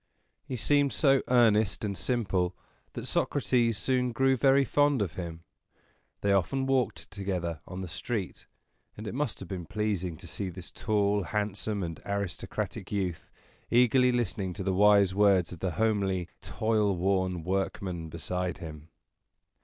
[0.47, 2.55] He seemed so earnest and simple
[2.93, 5.43] that Socrates soon grew very fond of him.
[6.21, 8.47] They often walked together on the street;
[8.97, 13.29] and it must have been pleasing to see this tall, handsome, and aristocratic youth,
[13.69, 18.89] eagerly listening to the wise words of the homely, toil worn workman beside him.